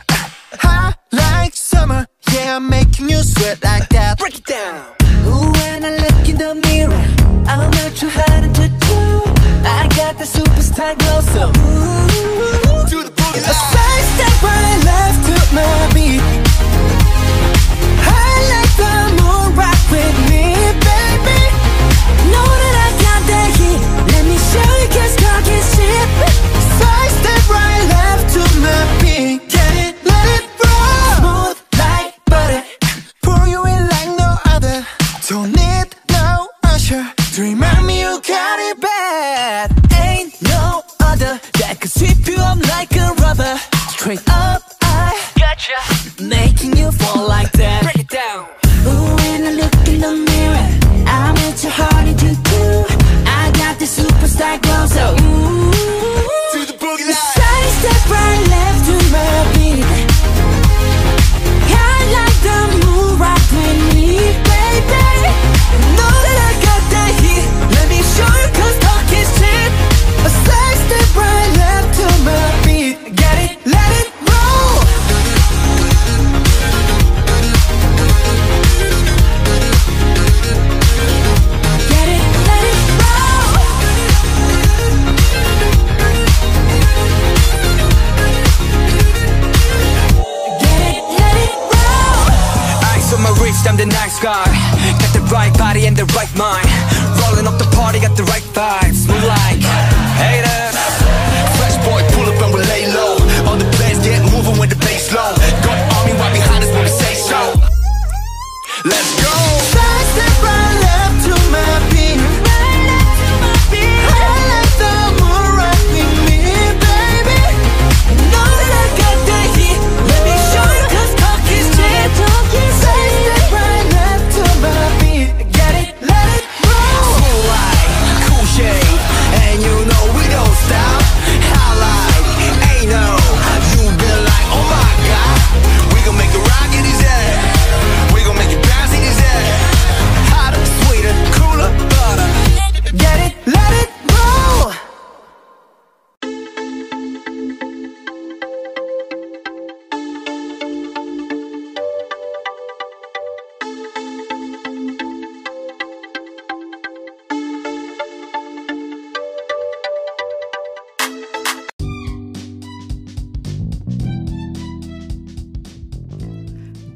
[0.62, 4.18] Hot like summer, yeah, making you sweat like that.
[4.18, 5.01] Break it down.
[5.82, 7.06] When I look in the mirror
[7.48, 9.00] I'm not too hard to do
[9.66, 12.31] I got the superstar glow so ooh.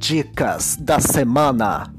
[0.06, 1.92] dicas da semana.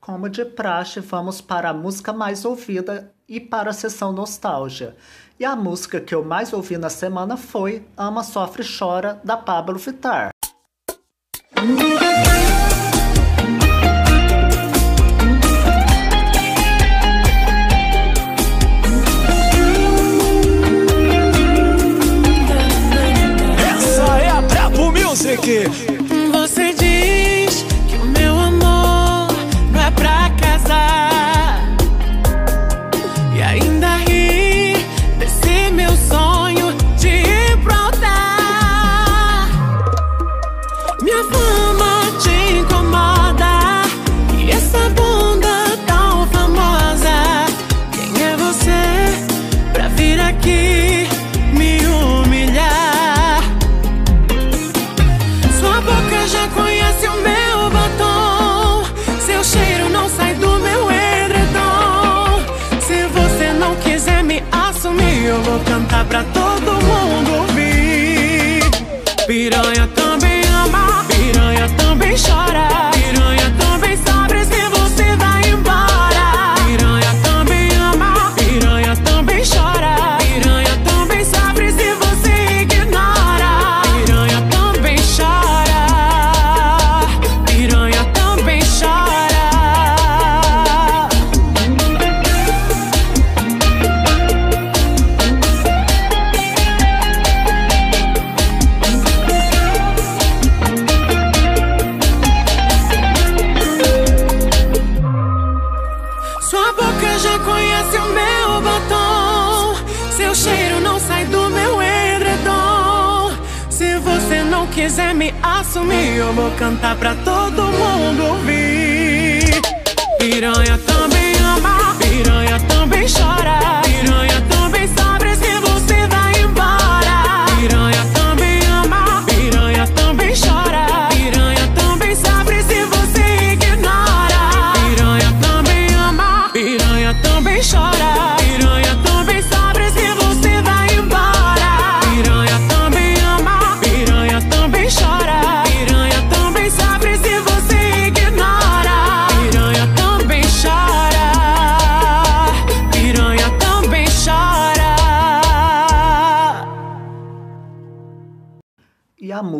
[0.00, 4.96] Como de praxe, vamos para a música mais ouvida e para a sessão nostalgia.
[5.38, 9.78] E a música que eu mais ouvi na semana foi Ama, Sofre, Chora, da Pablo
[9.78, 10.30] Vittar.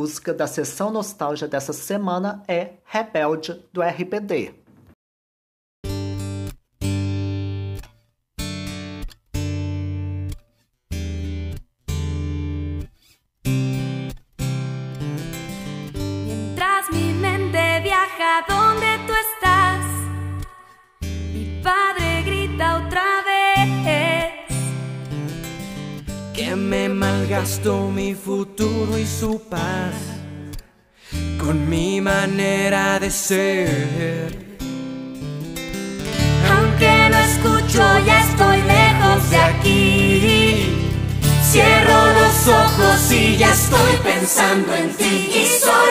[0.01, 4.60] Música da sessão nostalgia dessa semana é Rebelde do RBD.
[27.41, 29.95] Malgastó mi futuro y su paz
[31.39, 34.59] con mi manera de ser.
[36.51, 40.77] Aunque no escucho, ya estoy lejos de aquí.
[41.51, 45.31] Cierro los ojos y ya estoy pensando en ti.
[45.35, 45.91] Y soy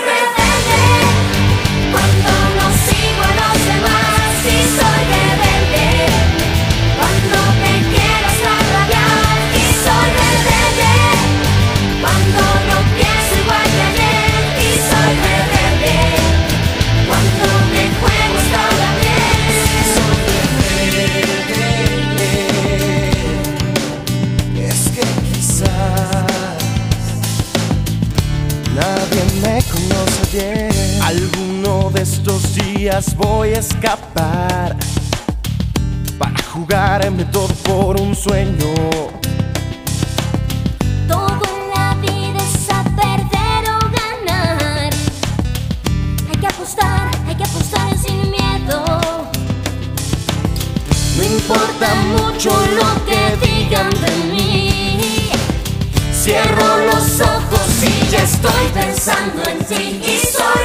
[30.32, 34.76] Alguno de estos días voy a escapar
[36.20, 38.76] para jugarme todo por un sueño.
[41.08, 44.94] Todo en la vida es a perder o ganar.
[46.30, 48.86] Hay que apostar, hay que apostar sin miedo.
[51.18, 54.59] No importa mucho lo que digan de mí.
[56.22, 60.02] Cierro los ojos y ya estoy pensando en ti.
[60.06, 60.60] Y soy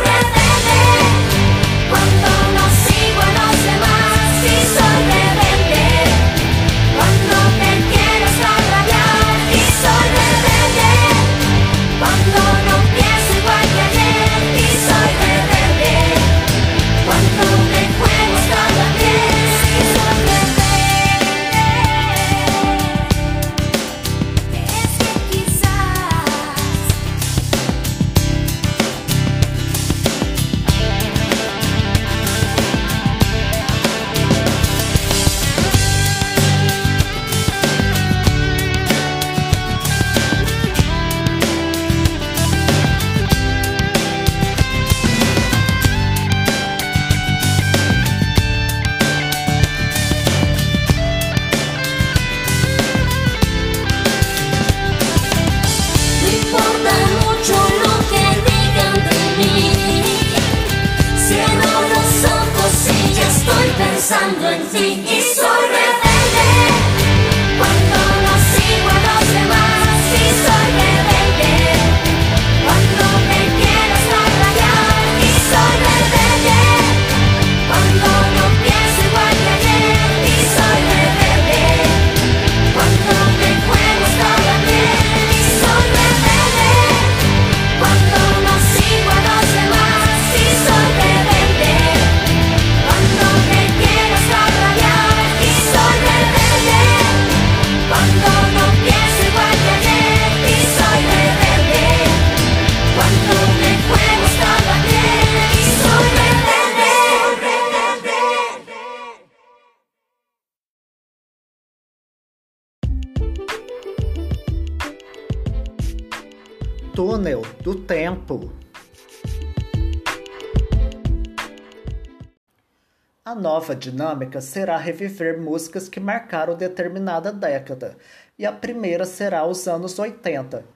[123.65, 127.97] nova dinâmica será reviver músicas que marcaram determinada década,
[128.39, 130.67] e a primeira será os anos 80,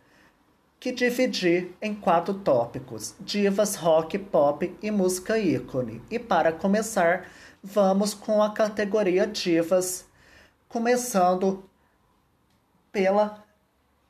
[0.80, 6.01] que dividi em quatro tópicos: divas, rock, pop e música ícone.
[6.11, 7.26] E para começar,
[7.62, 10.07] vamos com a categoria divas,
[10.66, 11.68] começando
[12.91, 13.45] pela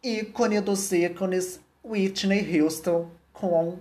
[0.04, 3.78] ícone dos ícones Whitney Houston com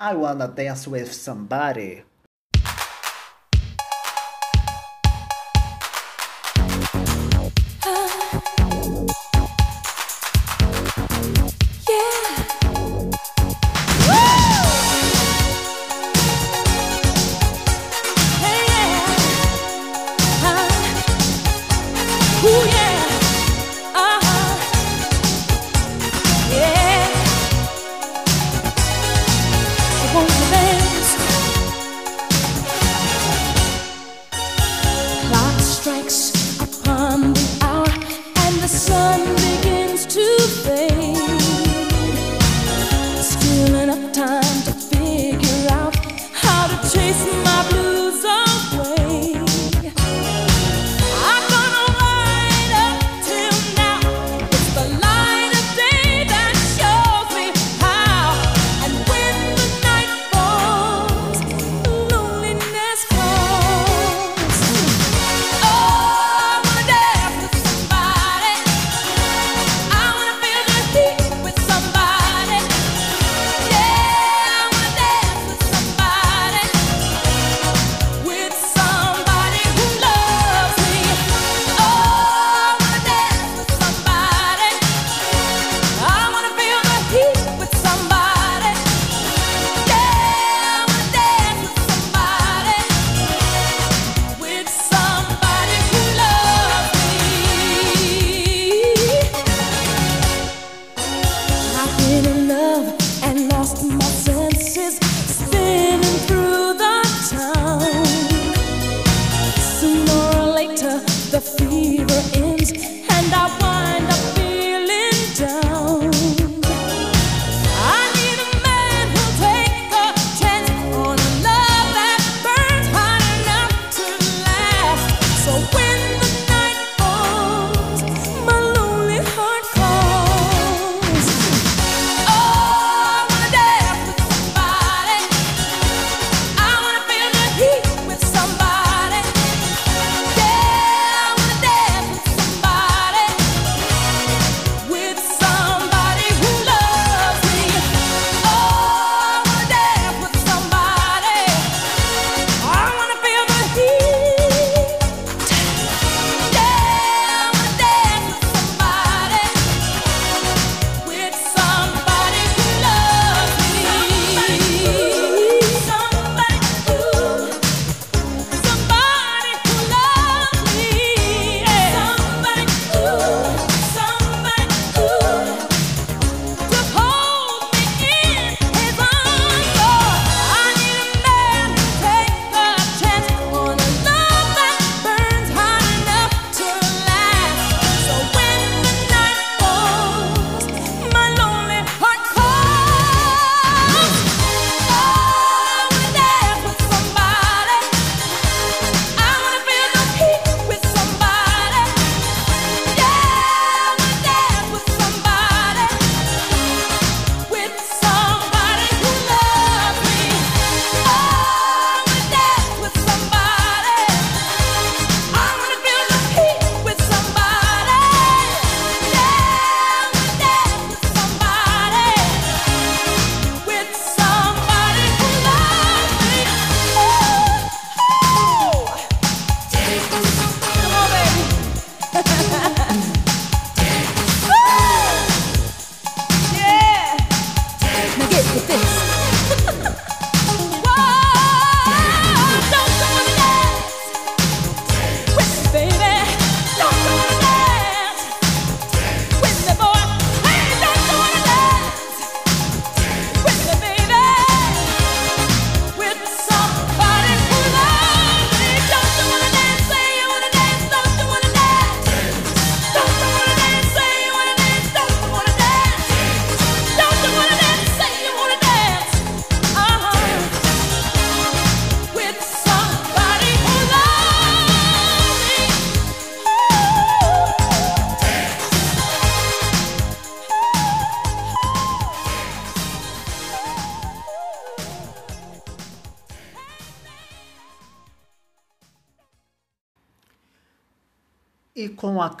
[0.00, 2.09] I Wanna Dance With Somebody.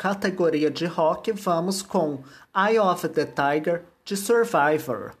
[0.00, 2.24] categoria de rock, vamos com
[2.56, 5.12] Eye of the Tiger de Survivor.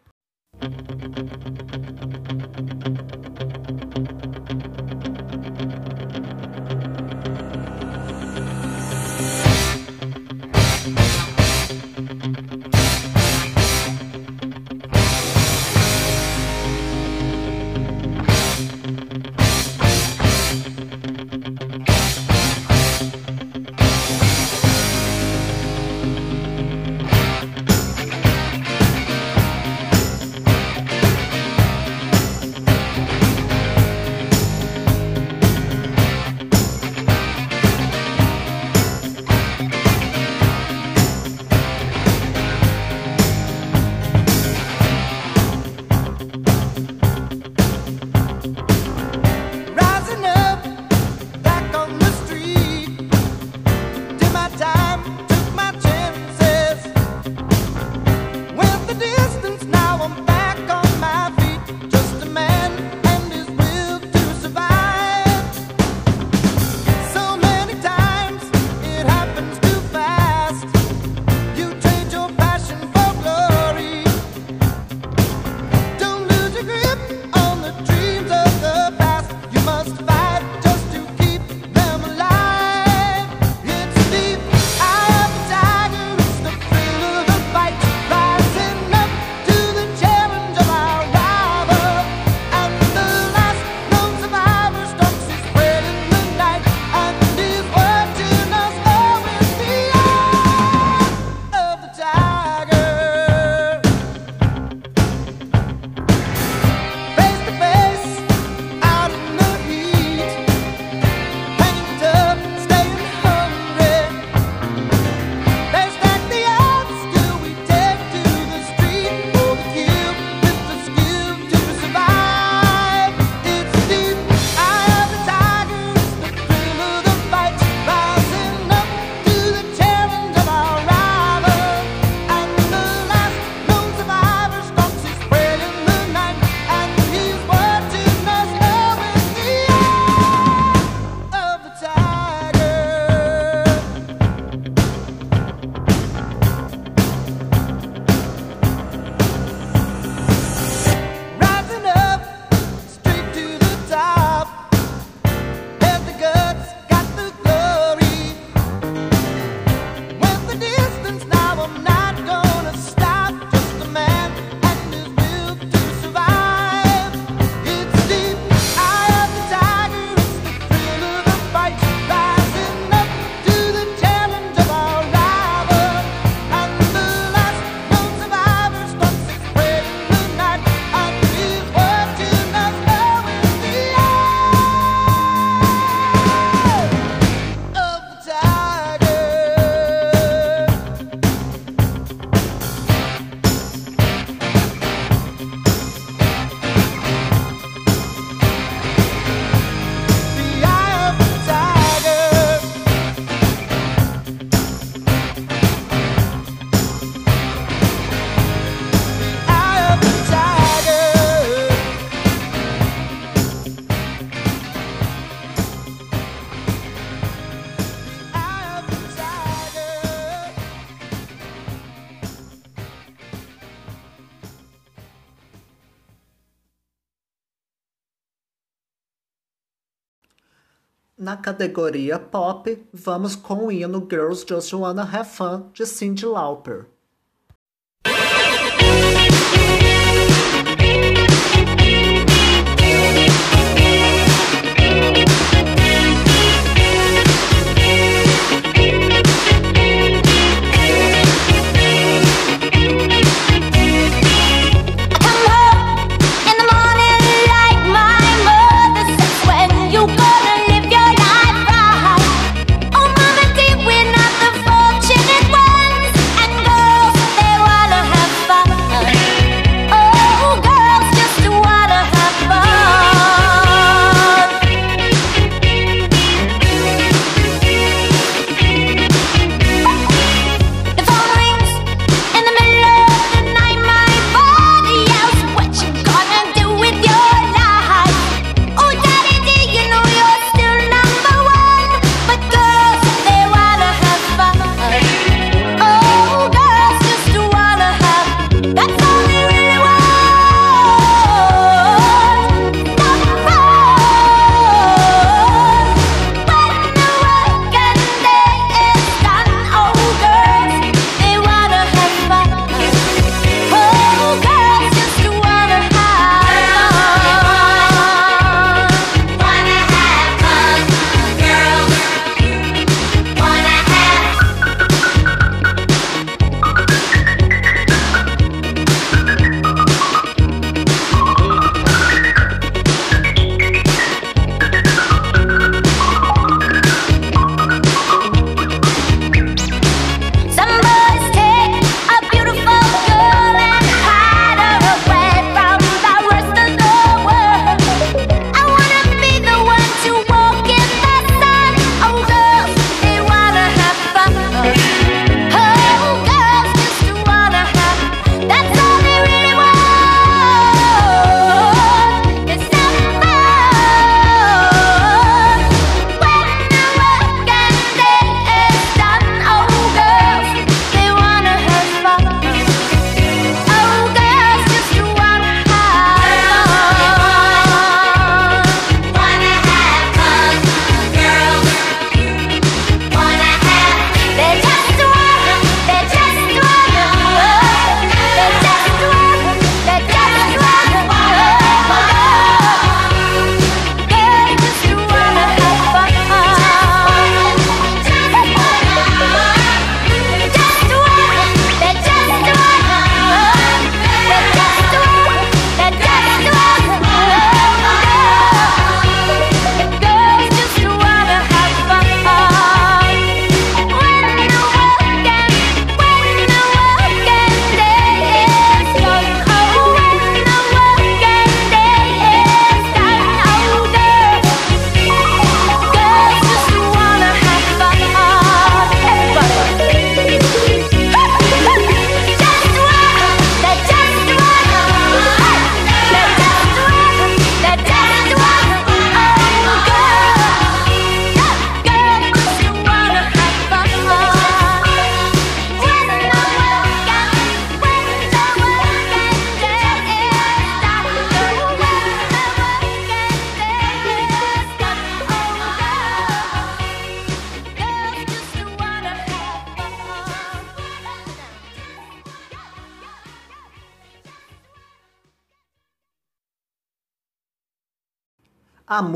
[231.30, 236.86] na categoria pop, vamos com o hino Girls Just Wanna Have Fun de Cyndi Lauper.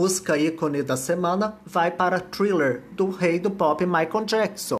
[0.05, 4.77] música ícone da semana vai para Thriller, do rei do pop Michael Jackson.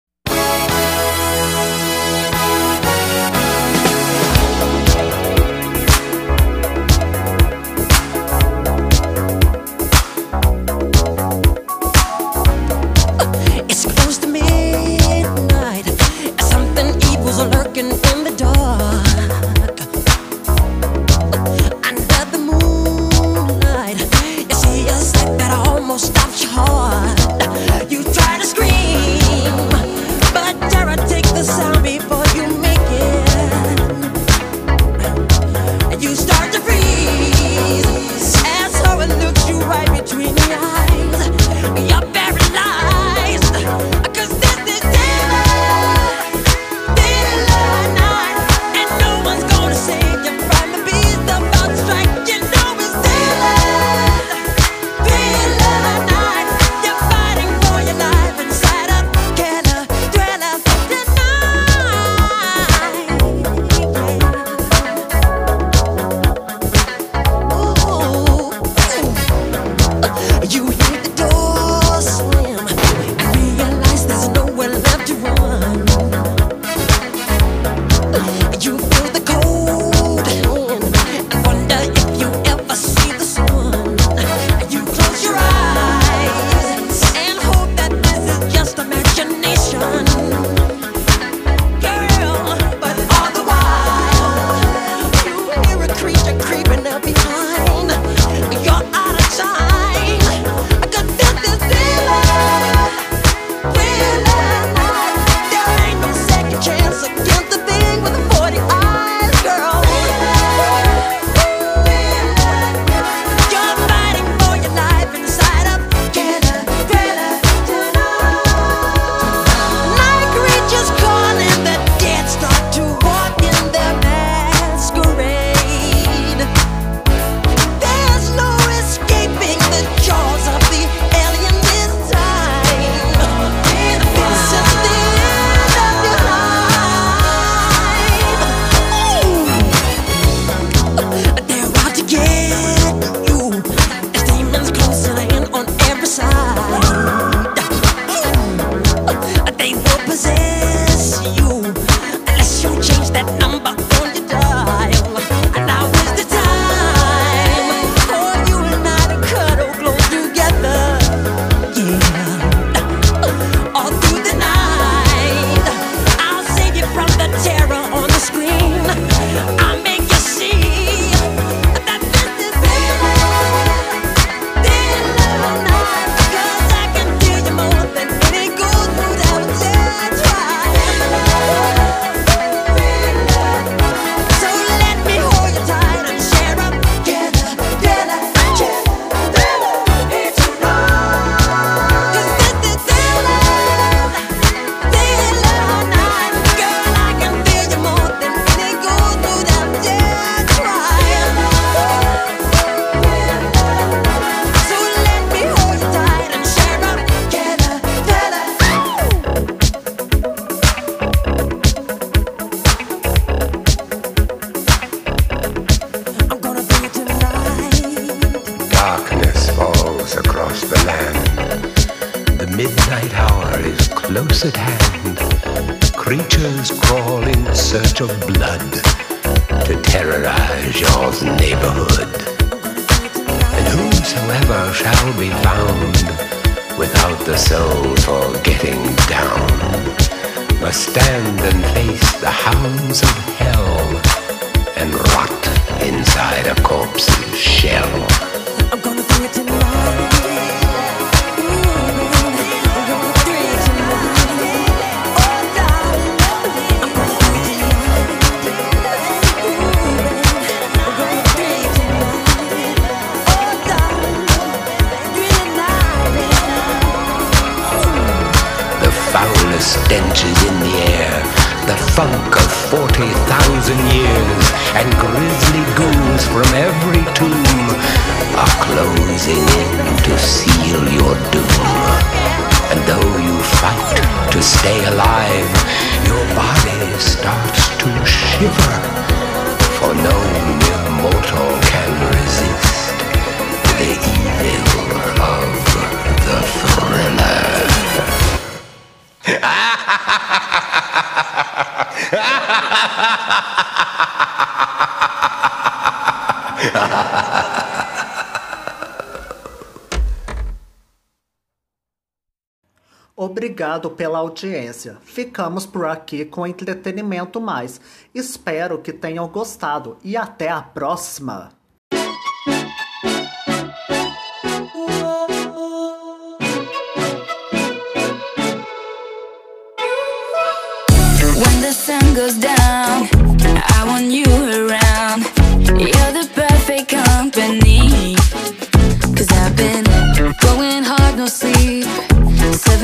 [314.15, 314.99] pela audiência.
[315.03, 317.81] Ficamos por aqui com entretenimento mais.
[318.15, 321.64] Espero que tenham gostado e até a próxima!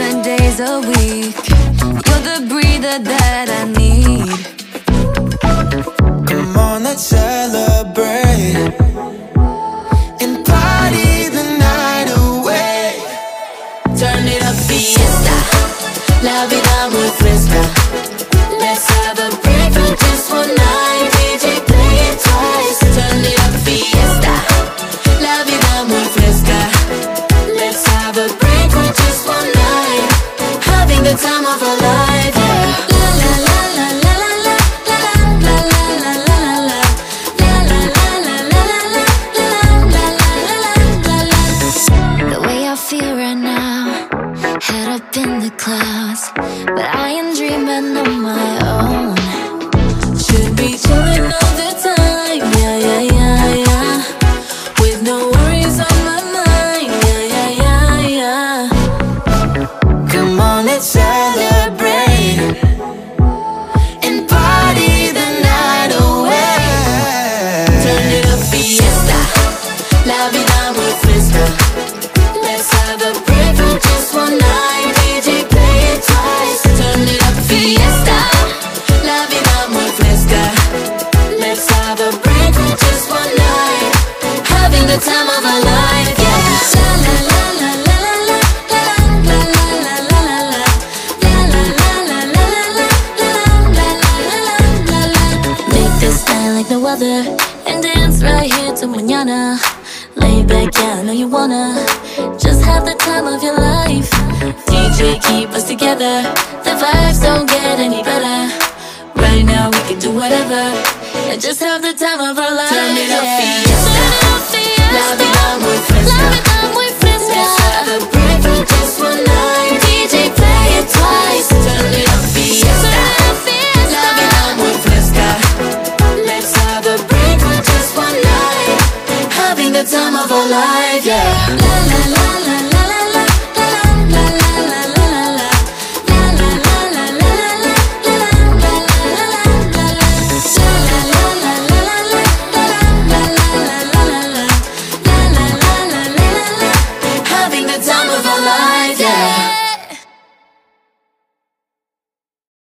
[0.00, 1.36] seven days a week.
[2.06, 4.19] You're the breather that I need.